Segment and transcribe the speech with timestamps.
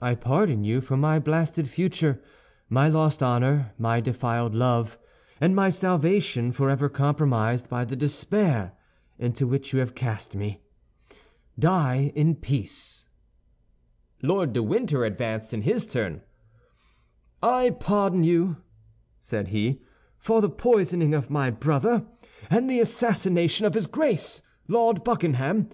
[0.00, 2.22] I pardon you for my blasted future,
[2.68, 4.96] my lost honor, my defiled love,
[5.40, 8.74] and my salvation forever compromised by the despair
[9.18, 10.60] into which you have cast me.
[11.58, 13.06] Die in peace!"
[14.22, 16.22] Lord de Winter advanced in his turn.
[17.42, 18.58] "I pardon you,"
[19.18, 19.80] said he,
[20.18, 22.06] "for the poisoning of my brother,
[22.48, 25.68] and the assassination of his Grace, Lord Buckingham.